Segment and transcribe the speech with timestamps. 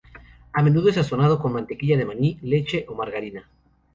[0.53, 3.47] A menudo es sazonado con mantequilla de maní, leche o margarina.